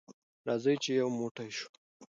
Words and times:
راځئ 0.47 0.75
چې 0.83 0.91
یو 0.99 1.07
موټی 1.19 1.49
شو. 1.57 1.67